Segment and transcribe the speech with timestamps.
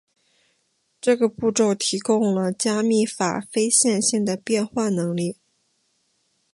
[0.99, 5.37] 这个步骤提供了加密法非线性的变换能力。